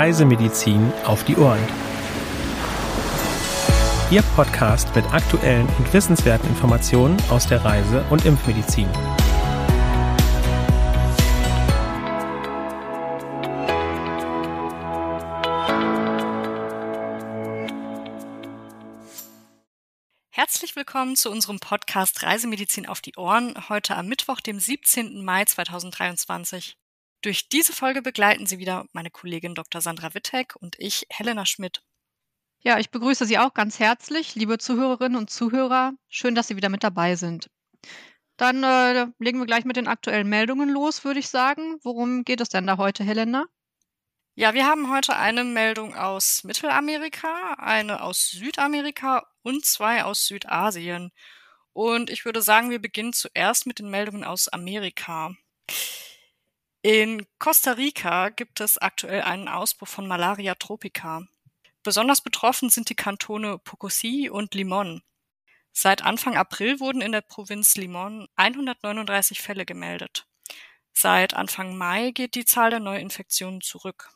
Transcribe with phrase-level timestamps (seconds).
[0.00, 1.60] Reisemedizin auf die Ohren.
[4.10, 8.88] Ihr Podcast mit aktuellen und wissenswerten Informationen aus der Reise- und Impfmedizin.
[20.30, 25.22] Herzlich willkommen zu unserem Podcast Reisemedizin auf die Ohren, heute am Mittwoch, dem 17.
[25.22, 26.78] Mai 2023.
[27.22, 29.82] Durch diese Folge begleiten Sie wieder meine Kollegin Dr.
[29.82, 31.82] Sandra Wittek und ich, Helena Schmidt.
[32.60, 35.92] Ja, ich begrüße Sie auch ganz herzlich, liebe Zuhörerinnen und Zuhörer.
[36.08, 37.50] Schön, dass Sie wieder mit dabei sind.
[38.38, 41.78] Dann äh, legen wir gleich mit den aktuellen Meldungen los, würde ich sagen.
[41.82, 43.44] Worum geht es denn da heute, Helena?
[44.34, 51.12] Ja, wir haben heute eine Meldung aus Mittelamerika, eine aus Südamerika und zwei aus Südasien.
[51.74, 55.34] Und ich würde sagen, wir beginnen zuerst mit den Meldungen aus Amerika.
[56.82, 61.26] In Costa Rica gibt es aktuell einen Ausbruch von Malaria tropica.
[61.82, 65.02] Besonders betroffen sind die Kantone Pocosi und Limon.
[65.72, 70.26] Seit Anfang April wurden in der Provinz Limon 139 Fälle gemeldet.
[70.94, 74.14] Seit Anfang Mai geht die Zahl der Neuinfektionen zurück.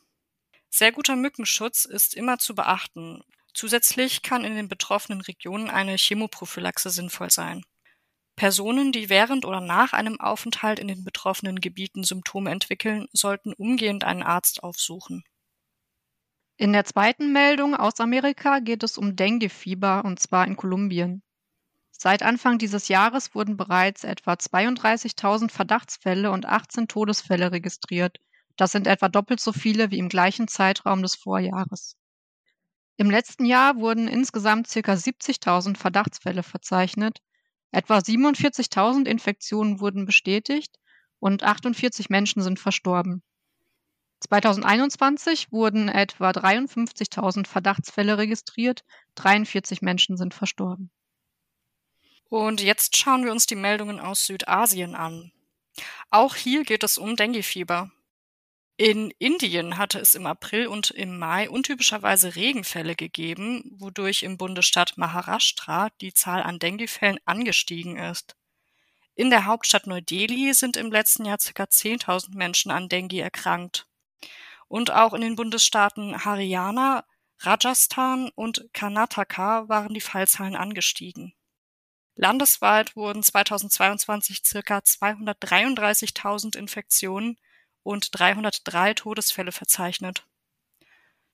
[0.71, 3.23] Sehr guter Mückenschutz ist immer zu beachten.
[3.53, 7.62] Zusätzlich kann in den betroffenen Regionen eine Chemoprophylaxe sinnvoll sein.
[8.37, 14.05] Personen, die während oder nach einem Aufenthalt in den betroffenen Gebieten Symptome entwickeln, sollten umgehend
[14.05, 15.25] einen Arzt aufsuchen.
[16.57, 21.23] In der zweiten Meldung aus Amerika geht es um Dengue-Fieber und zwar in Kolumbien.
[21.91, 28.19] Seit Anfang dieses Jahres wurden bereits etwa 32.000 Verdachtsfälle und 18 Todesfälle registriert.
[28.57, 31.97] Das sind etwa doppelt so viele wie im gleichen Zeitraum des Vorjahres.
[32.97, 34.93] Im letzten Jahr wurden insgesamt ca.
[34.93, 37.21] 70.000 Verdachtsfälle verzeichnet,
[37.75, 40.78] Etwa 47.000 Infektionen wurden bestätigt
[41.19, 43.25] und 48 Menschen sind verstorben.
[44.20, 48.84] 2021 wurden etwa 53.000 Verdachtsfälle registriert,
[49.16, 50.92] 43 Menschen sind verstorben.
[52.28, 55.32] Und jetzt schauen wir uns die Meldungen aus Südasien an.
[56.10, 57.91] Auch hier geht es um Denguefieber.
[58.77, 64.99] In Indien hatte es im April und im Mai untypischerweise Regenfälle gegeben, wodurch im Bundesstaat
[64.99, 68.35] Maharashtra die Zahl an Denguefällen angestiegen ist.
[69.15, 71.62] In der Hauptstadt Neu-Delhi sind im letzten Jahr ca.
[71.62, 73.87] 10.000 Menschen an Dengue erkrankt.
[74.67, 77.05] Und auch in den Bundesstaaten Haryana,
[77.39, 81.33] Rajasthan und Karnataka waren die Fallzahlen angestiegen.
[82.17, 84.79] Landesweit wurden 2022 ca.
[84.79, 87.39] 233.000 Infektionen
[87.84, 90.27] und 303 Todesfälle verzeichnet.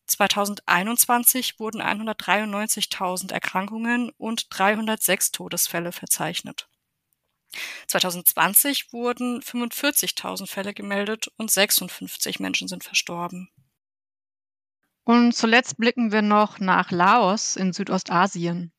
[0.07, 6.69] 2021 wurden 193.000 Erkrankungen und 306 Todesfälle verzeichnet.
[7.87, 13.51] 2020 wurden 45.000 Fälle gemeldet und 56 Menschen sind verstorben.
[15.05, 18.73] Und zuletzt blicken wir noch nach Laos in Südostasien.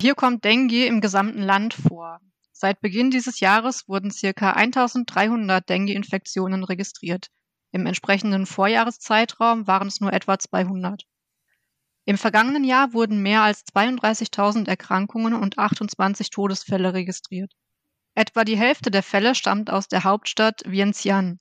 [0.00, 2.20] Hier kommt Dengue im gesamten Land vor.
[2.62, 7.28] Seit Beginn dieses Jahres wurden circa 1300 Dengue-Infektionen registriert.
[7.72, 11.04] Im entsprechenden Vorjahreszeitraum waren es nur etwa 200.
[12.04, 17.50] Im vergangenen Jahr wurden mehr als 32.000 Erkrankungen und 28 Todesfälle registriert.
[18.14, 21.38] Etwa die Hälfte der Fälle stammt aus der Hauptstadt Vientiane.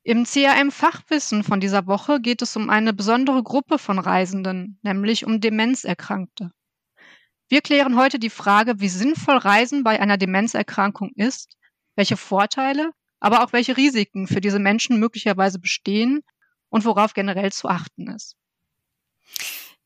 [0.10, 5.40] Im CRM-Fachwissen von dieser Woche geht es um eine besondere Gruppe von Reisenden, nämlich um
[5.40, 6.50] Demenzerkrankte.
[7.48, 11.58] Wir klären heute die Frage, wie sinnvoll Reisen bei einer Demenzerkrankung ist,
[11.96, 12.90] welche Vorteile,
[13.20, 16.22] aber auch welche Risiken für diese Menschen möglicherweise bestehen
[16.70, 18.36] und worauf generell zu achten ist.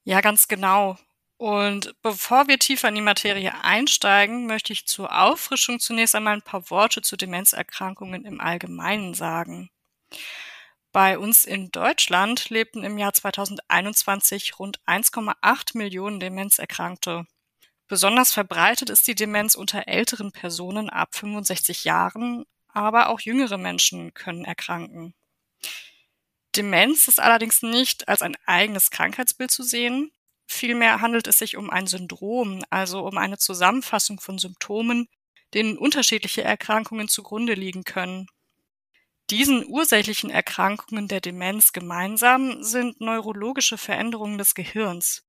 [0.06, 0.98] Ja, ganz genau.
[1.36, 6.42] Und bevor wir tiefer in die Materie einsteigen, möchte ich zur Auffrischung zunächst einmal ein
[6.42, 9.70] paar Worte zu Demenzerkrankungen im Allgemeinen sagen.
[10.92, 17.26] Bei uns in Deutschland lebten im Jahr 2021 rund 1,8 Millionen Demenzerkrankte.
[17.88, 24.14] Besonders verbreitet ist die Demenz unter älteren Personen ab 65 Jahren, aber auch jüngere Menschen
[24.14, 25.14] können erkranken.
[26.56, 30.12] Demenz ist allerdings nicht als ein eigenes Krankheitsbild zu sehen.
[30.46, 35.08] Vielmehr handelt es sich um ein Syndrom, also um eine Zusammenfassung von Symptomen,
[35.54, 38.28] denen unterschiedliche Erkrankungen zugrunde liegen können.
[39.34, 45.26] Diesen ursächlichen Erkrankungen der Demenz gemeinsam sind neurologische Veränderungen des Gehirns.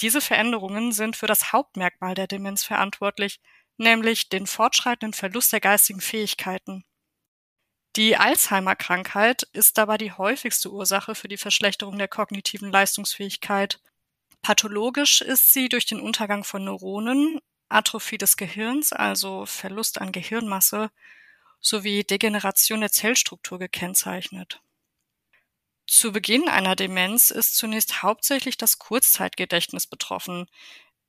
[0.00, 3.38] Diese Veränderungen sind für das Hauptmerkmal der Demenz verantwortlich,
[3.76, 6.84] nämlich den fortschreitenden Verlust der geistigen Fähigkeiten.
[7.94, 13.78] Die Alzheimer-Krankheit ist dabei die häufigste Ursache für die Verschlechterung der kognitiven Leistungsfähigkeit.
[14.42, 17.38] Pathologisch ist sie durch den Untergang von Neuronen,
[17.68, 20.90] Atrophie des Gehirns, also Verlust an Gehirnmasse,
[21.60, 24.60] sowie Degeneration der Zellstruktur gekennzeichnet.
[25.86, 30.46] Zu Beginn einer Demenz ist zunächst hauptsächlich das Kurzzeitgedächtnis betroffen.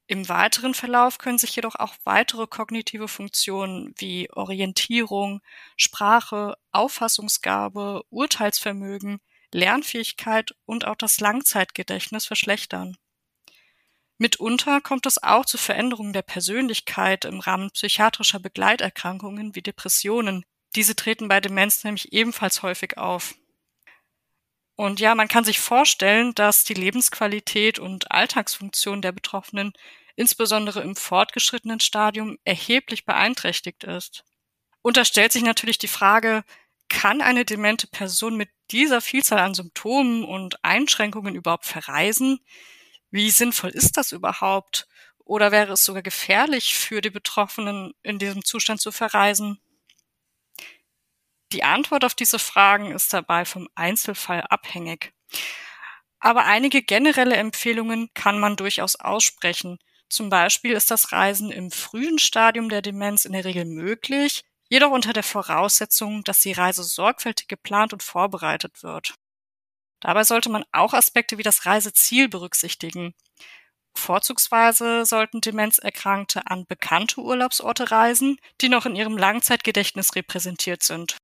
[0.06, 5.42] Im weiteren Verlauf können sich jedoch auch weitere kognitive Funktionen wie Orientierung,
[5.76, 9.20] Sprache, Auffassungsgabe, Urteilsvermögen,
[9.52, 12.98] Lernfähigkeit und auch das Langzeitgedächtnis verschlechtern.
[14.18, 20.44] Mitunter kommt es auch zu Veränderungen der Persönlichkeit im Rahmen psychiatrischer Begleiterkrankungen wie Depressionen.
[20.76, 23.36] Diese treten bei Demenz nämlich ebenfalls häufig auf.
[24.76, 29.74] Und ja, man kann sich vorstellen, dass die Lebensqualität und Alltagsfunktion der Betroffenen
[30.16, 34.24] insbesondere im fortgeschrittenen Stadium erheblich beeinträchtigt ist.
[34.82, 36.44] Und da stellt sich natürlich die Frage,
[36.90, 42.40] kann eine demente Person mit dieser Vielzahl an Symptomen und Einschränkungen überhaupt verreisen?
[43.12, 44.88] Wie sinnvoll ist das überhaupt?
[45.20, 49.60] Oder wäre es sogar gefährlich für die Betroffenen, in diesem Zustand zu verreisen?
[51.54, 55.14] Die Antwort auf diese Fragen ist dabei vom Einzelfall abhängig.
[56.20, 59.80] Aber einige generelle Empfehlungen kann man durchaus aussprechen.
[60.10, 64.92] Zum Beispiel ist das Reisen im frühen Stadium der Demenz in der Regel möglich, jedoch
[64.92, 69.16] unter der Voraussetzung, dass die Reise sorgfältig geplant und vorbereitet wird.
[70.00, 73.14] Dabei sollte man auch Aspekte wie das Reiseziel berücksichtigen.
[73.96, 81.18] Vorzugsweise sollten Demenzerkrankte an bekannte Urlaubsorte reisen, die noch in ihrem Langzeitgedächtnis repräsentiert sind.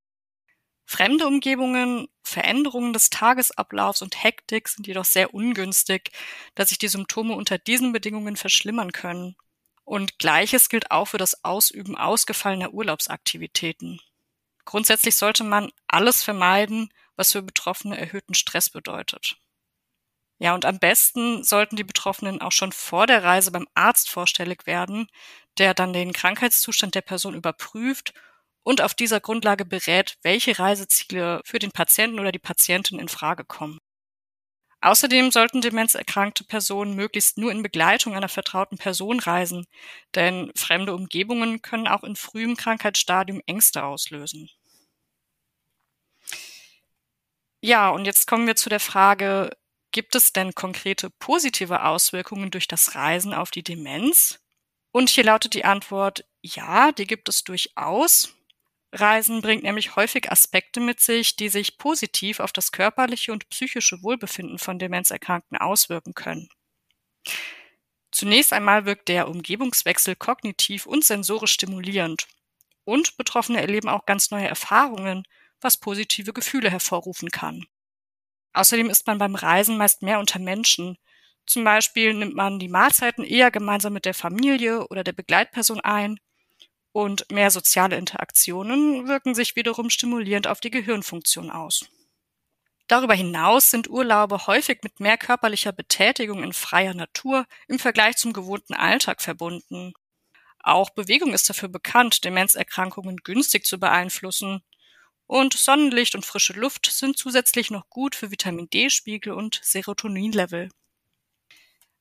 [0.86, 6.12] Fremde Umgebungen, Veränderungen des Tagesablaufs und Hektik sind jedoch sehr ungünstig,
[6.56, 9.36] da sich die Symptome unter diesen Bedingungen verschlimmern können.
[9.86, 14.00] Und gleiches gilt auch für das Ausüben ausgefallener Urlaubsaktivitäten.
[14.66, 19.38] Grundsätzlich sollte man alles vermeiden, was für Betroffene erhöhten Stress bedeutet.
[20.39, 24.65] Ja, und am besten sollten die Betroffenen auch schon vor der Reise beim Arzt vorstellig
[24.65, 25.07] werden,
[25.57, 28.13] der dann den Krankheitszustand der Person überprüft
[28.63, 33.45] und auf dieser Grundlage berät, welche Reiseziele für den Patienten oder die Patientin in Frage
[33.45, 33.80] kommen.
[34.81, 39.66] Außerdem sollten demenzerkrankte Personen möglichst nur in Begleitung einer vertrauten Person reisen,
[40.13, 44.50] denn fremde Umgebungen können auch in frühem Krankheitsstadium Ängste auslösen.
[47.65, 49.50] Ja, und jetzt kommen wir zu der Frage,
[49.92, 54.42] gibt es denn konkrete positive Auswirkungen durch das Reisen auf die Demenz?
[54.92, 58.36] Und hier lautet die Antwort, ja, die gibt es durchaus.
[58.92, 64.04] Reisen bringt nämlich häufig Aspekte mit sich, die sich positiv auf das körperliche und psychische
[64.04, 66.50] Wohlbefinden von Demenzerkrankten auswirken können.
[68.12, 72.27] Zunächst einmal wirkt der Umgebungswechsel kognitiv und sensorisch stimulierend.
[72.83, 75.24] Und Betroffene erleben auch ganz neue Erfahrungen,
[75.63, 77.65] was positive Gefühle hervorrufen kann.
[78.54, 80.98] Außerdem ist man beim Reisen meist mehr unter Menschen.
[81.45, 86.19] Zum Beispiel nimmt man die Mahlzeiten eher gemeinsam mit der Familie oder der Begleitperson ein
[86.94, 91.85] und mehr soziale Interaktionen wirken sich wiederum stimulierend auf die Gehirnfunktion aus.
[92.88, 98.33] Darüber hinaus sind Urlaube häufig mit mehr körperlicher Betätigung in freier Natur im Vergleich zum
[98.33, 99.94] gewohnten Alltag verbunden.
[100.59, 104.64] Auch Bewegung ist dafür bekannt, Demenzerkrankungen günstig zu beeinflussen.
[105.27, 110.69] Und Sonnenlicht und frische Luft sind zusätzlich noch gut für Vitamin D-Spiegel und Serotoninlevel.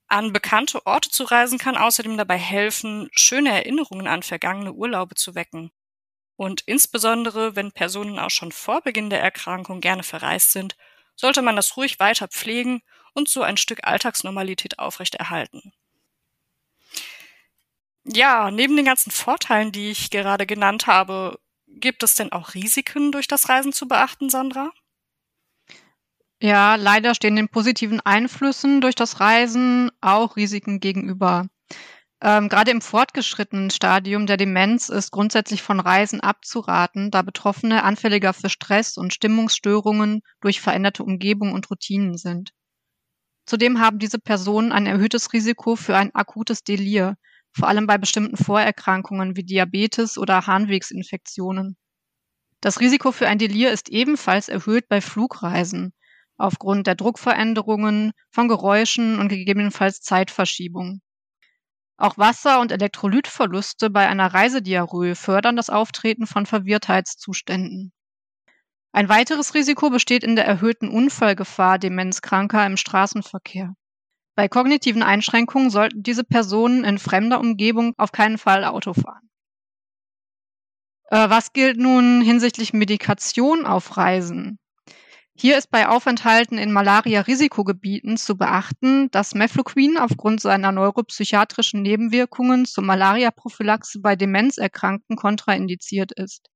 [0.08, 5.34] An bekannte Orte zu reisen kann außerdem dabei helfen, schöne Erinnerungen an vergangene Urlaube zu
[5.34, 5.70] wecken.
[6.36, 10.76] Und insbesondere, wenn Personen auch schon vor Beginn der Erkrankung gerne verreist sind,
[11.14, 12.82] sollte man das ruhig weiter pflegen
[13.14, 15.72] und so ein Stück Alltagsnormalität aufrechterhalten.
[18.04, 21.38] Ja, neben den ganzen Vorteilen, die ich gerade genannt habe,
[21.74, 24.70] Gibt es denn auch Risiken durch das Reisen zu beachten, Sandra?
[26.40, 31.46] Ja, leider stehen den positiven Einflüssen durch das Reisen auch Risiken gegenüber.
[32.20, 38.32] Ähm, gerade im fortgeschrittenen Stadium der Demenz ist grundsätzlich von Reisen abzuraten, da Betroffene anfälliger
[38.32, 42.52] für Stress und Stimmungsstörungen durch veränderte Umgebung und Routinen sind.
[43.44, 47.16] Zudem haben diese Personen ein erhöhtes Risiko für ein akutes Delir,
[47.52, 51.76] vor allem bei bestimmten Vorerkrankungen wie Diabetes oder Harnwegsinfektionen.
[52.60, 55.92] Das Risiko für ein Delir ist ebenfalls erhöht bei Flugreisen.
[56.38, 61.00] aufgrund der Druckveränderungen, von Geräuschen und gegebenenfalls Zeitverschiebung.
[61.96, 67.92] Auch Wasser- und Elektrolytverluste bei einer Reisediarrhoe fördern das Auftreten von Verwirrtheitszuständen.
[68.90, 73.74] Ein weiteres Risiko besteht in der erhöhten Unfallgefahr Demenzkranker im Straßenverkehr.
[74.34, 79.28] Bei kognitiven Einschränkungen sollten diese Personen in fremder Umgebung auf keinen Fall Auto fahren.
[81.10, 84.58] Äh, was gilt nun hinsichtlich Medikation auf Reisen?
[85.34, 92.84] Hier ist bei Aufenthalten in Malaria-Risikogebieten zu beachten, dass Mefloquin aufgrund seiner neuropsychiatrischen Nebenwirkungen zur
[92.84, 96.51] Malaria-Prophylaxe bei Demenzerkrankten kontraindiziert ist.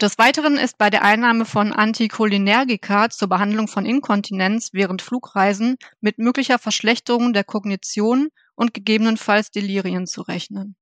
[0.00, 6.18] Des Weiteren ist bei der Einnahme von Anticholinergika zur Behandlung von Inkontinenz während Flugreisen mit
[6.18, 10.76] möglicher Verschlechterung der Kognition und gegebenenfalls Delirien zu rechnen.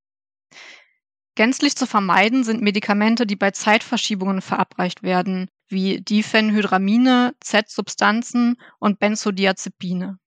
[1.34, 10.18] Gänzlich zu vermeiden sind Medikamente, die bei Zeitverschiebungen verabreicht werden, wie Diphenhydramine, Z-Substanzen und Benzodiazepine.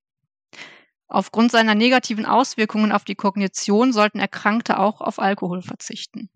[1.07, 6.29] Aufgrund seiner negativen Auswirkungen auf die Kognition sollten Erkrankte auch auf Alkohol verzichten.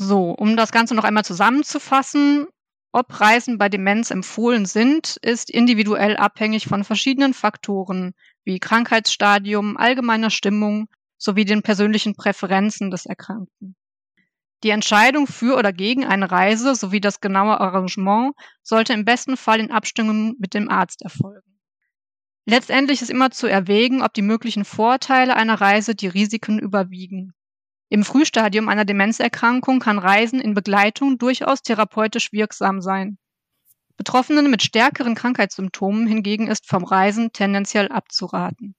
[0.00, 2.46] So, um das Ganze noch einmal zusammenzufassen,
[2.92, 8.14] ob Reisen bei Demenz empfohlen sind, ist individuell abhängig von verschiedenen Faktoren
[8.44, 10.86] wie Krankheitsstadium, allgemeiner Stimmung
[11.16, 13.74] sowie den persönlichen Präferenzen des Erkrankten.
[14.62, 19.58] Die Entscheidung für oder gegen eine Reise sowie das genaue Arrangement sollte im besten Fall
[19.58, 21.58] in Abstimmung mit dem Arzt erfolgen.
[22.46, 27.34] Letztendlich ist immer zu erwägen, ob die möglichen Vorteile einer Reise die Risiken überwiegen.
[27.90, 33.18] Im Frühstadium einer Demenzerkrankung kann Reisen in Begleitung durchaus therapeutisch wirksam sein.
[33.96, 38.74] Betroffenen mit stärkeren Krankheitssymptomen hingegen ist vom Reisen tendenziell abzuraten.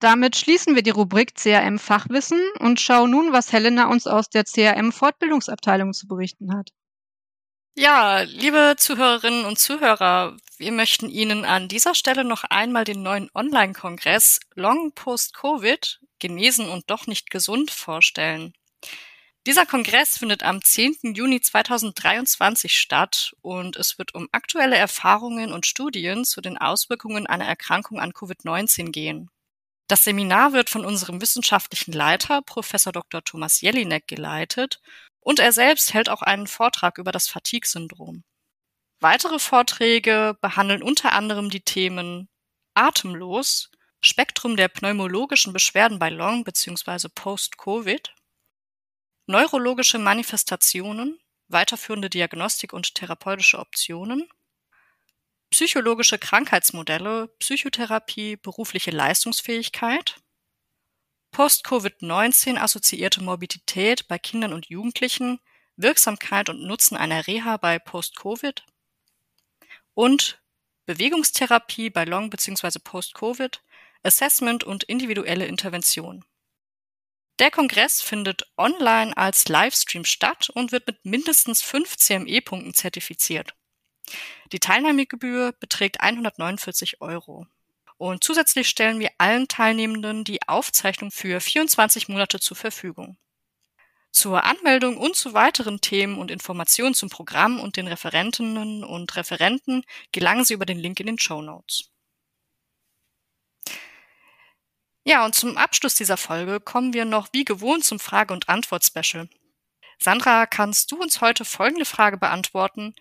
[0.00, 4.44] Damit schließen wir die Rubrik CRM Fachwissen und schauen nun, was Helena uns aus der
[4.44, 6.70] CRM Fortbildungsabteilung zu berichten hat.
[7.76, 13.30] Ja, liebe Zuhörerinnen und Zuhörer, wir möchten Ihnen an dieser Stelle noch einmal den neuen
[13.34, 18.52] Online-Kongress Long Post Covid genesen und doch nicht gesund vorstellen.
[19.46, 21.14] Dieser Kongress findet am 10.
[21.14, 27.46] Juni 2023 statt und es wird um aktuelle Erfahrungen und Studien zu den Auswirkungen einer
[27.46, 29.30] Erkrankung an Covid-19 gehen.
[29.88, 33.24] Das Seminar wird von unserem wissenschaftlichen Leiter, Professor Dr.
[33.24, 34.80] Thomas Jelinek, geleitet
[35.20, 38.22] und er selbst hält auch einen Vortrag über das Fatigue-Syndrom.
[39.00, 42.28] Weitere Vorträge behandeln unter anderem die Themen
[42.74, 43.70] Atemlos,
[44.10, 47.08] Spektrum der pneumologischen Beschwerden bei Long bzw.
[47.14, 48.12] Post-Covid,
[49.26, 54.28] neurologische Manifestationen, weiterführende Diagnostik und therapeutische Optionen,
[55.50, 60.16] psychologische Krankheitsmodelle, Psychotherapie, berufliche Leistungsfähigkeit,
[61.30, 65.38] Post-Covid-19 assoziierte Morbidität bei Kindern und Jugendlichen,
[65.76, 68.64] Wirksamkeit und Nutzen einer Reha bei Post-Covid
[69.94, 70.42] und
[70.86, 72.80] Bewegungstherapie bei Long bzw.
[72.82, 73.62] Post-Covid,
[74.02, 76.24] Assessment und individuelle Intervention.
[77.38, 83.54] Der Kongress findet online als Livestream statt und wird mit mindestens fünf CME-Punkten zertifiziert.
[84.52, 87.46] Die Teilnahmegebühr beträgt 149 Euro.
[87.96, 93.18] Und zusätzlich stellen wir allen Teilnehmenden die Aufzeichnung für 24 Monate zur Verfügung.
[94.10, 99.84] Zur Anmeldung und zu weiteren Themen und Informationen zum Programm und den Referentinnen und Referenten
[100.12, 101.89] gelangen Sie über den Link in den Show Notes.
[105.10, 109.28] Ja, und zum Abschluss dieser Folge kommen wir noch wie gewohnt zum Frage- und Antwort-Special.
[109.98, 112.94] Sandra, kannst du uns heute folgende Frage beantworten?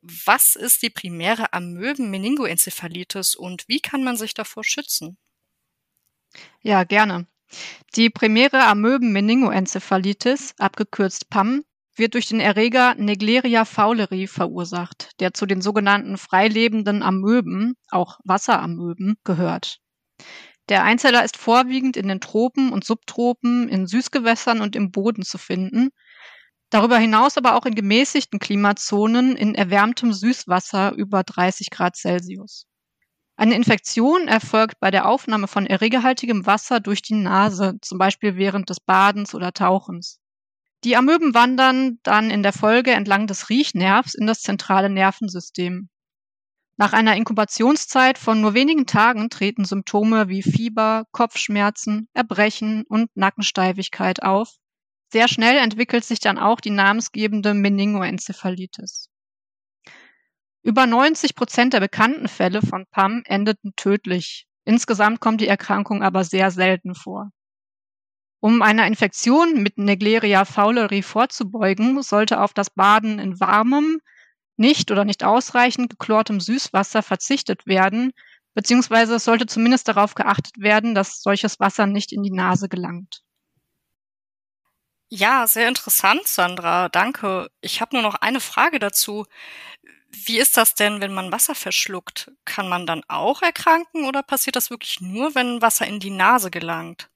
[0.00, 5.18] Was ist die primäre Amöben-Meningoenzephalitis und wie kann man sich davor schützen?
[6.62, 7.28] Ja, gerne.
[7.94, 11.62] Die primäre Amöben-Meningoenzephalitis, abgekürzt PAM,
[11.94, 19.14] wird durch den Erreger Negleria fowleri verursacht, der zu den sogenannten freilebenden Amöben, auch Wasseramöben,
[19.22, 19.78] gehört.
[20.68, 25.38] Der Einzeller ist vorwiegend in den Tropen und Subtropen, in Süßgewässern und im Boden zu
[25.38, 25.90] finden,
[26.70, 32.66] darüber hinaus aber auch in gemäßigten Klimazonen in erwärmtem Süßwasser über 30 Grad Celsius.
[33.36, 38.70] Eine Infektion erfolgt bei der Aufnahme von erregerhaltigem Wasser durch die Nase, zum Beispiel während
[38.70, 40.20] des Badens oder Tauchens.
[40.84, 45.88] Die Amöben wandern dann in der Folge entlang des Riechnervs in das zentrale Nervensystem.
[46.82, 54.24] Nach einer Inkubationszeit von nur wenigen Tagen treten Symptome wie Fieber, Kopfschmerzen, Erbrechen und Nackensteifigkeit
[54.24, 54.56] auf.
[55.12, 59.10] Sehr schnell entwickelt sich dann auch die namensgebende Meningoenzephalitis.
[60.64, 64.48] Über 90 Prozent der bekannten Fälle von PAM endeten tödlich.
[64.64, 67.30] Insgesamt kommt die Erkrankung aber sehr selten vor.
[68.40, 74.00] Um einer Infektion mit Negleria fowleri vorzubeugen, sollte auf das Baden in warmem,
[74.62, 78.12] nicht oder nicht ausreichend geklortem Süßwasser verzichtet werden,
[78.54, 83.22] beziehungsweise es sollte zumindest darauf geachtet werden, dass solches Wasser nicht in die Nase gelangt.
[85.10, 86.88] Ja, sehr interessant, Sandra.
[86.88, 87.50] Danke.
[87.60, 89.26] Ich habe nur noch eine Frage dazu.
[90.10, 92.32] Wie ist das denn, wenn man Wasser verschluckt?
[92.46, 96.50] Kann man dann auch erkranken oder passiert das wirklich nur, wenn Wasser in die Nase
[96.50, 97.11] gelangt?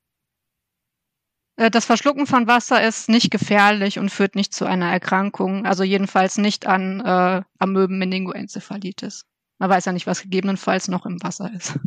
[1.57, 5.83] Äh, das Verschlucken von Wasser ist nicht gefährlich und führt nicht zu einer Erkrankung, also
[5.83, 9.25] jedenfalls nicht an äh, Amöben-Meningoenzephalitis.
[9.59, 11.79] Man weiß ja nicht, was gegebenenfalls noch im Wasser ist.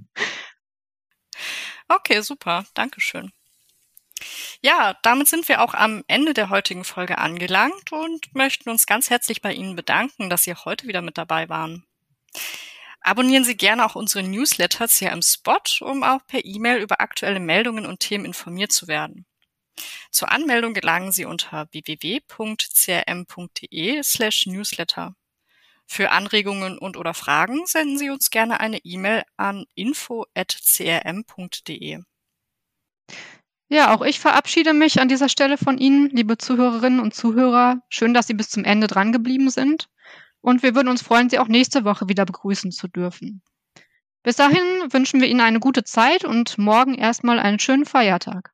[1.92, 2.66] Okay, super.
[2.76, 3.32] Dankeschön.
[4.62, 9.10] Ja, damit sind wir auch am Ende der heutigen Folge angelangt und möchten uns ganz
[9.10, 11.86] herzlich bei Ihnen bedanken, dass Sie heute wieder mit dabei waren.
[13.02, 17.40] Abonnieren Sie gerne auch unsere Newsletters hier im Spot, um auch per E-Mail über aktuelle
[17.40, 19.26] Meldungen und Themen informiert zu werden.
[20.12, 22.24] Zur Anmeldung gelangen Sie unter www.crm.de
[24.04, 25.16] slash newsletter.
[25.86, 30.30] Für Anregungen und oder Fragen senden Sie uns gerne eine E-Mail an info.crm.de.
[33.72, 37.82] Ja, auch ich verabschiede mich an dieser Stelle von Ihnen, liebe Zuhörerinnen und Zuhörer.
[37.90, 39.90] Schön, dass Sie bis zum Ende dran geblieben sind.
[40.42, 43.42] Und wir würden uns freuen, Sie auch nächste Woche wieder begrüßen zu dürfen.
[44.24, 48.54] Bis dahin wünschen wir Ihnen eine gute Zeit und morgen erstmal einen schönen Feiertag.